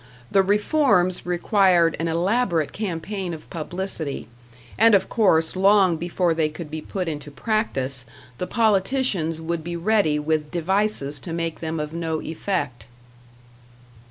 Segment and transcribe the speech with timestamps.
[0.31, 4.27] The reforms required an elaborate campaign of publicity
[4.75, 8.07] and of course long before they could be put into practice,
[8.39, 12.87] the politicians would be ready with devices to make them of no effect.